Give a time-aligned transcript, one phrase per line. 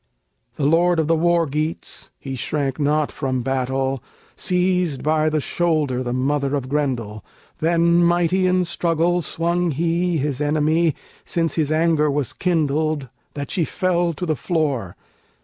[0.55, 4.01] The lord of the War Geats (He shrank not from battle)
[4.35, 7.23] seized by the shoulder The mother of Grendel;
[7.59, 13.63] then mighty in struggle Swung he his enemy, since his anger was kindled, That she
[13.63, 14.95] fell to the floor.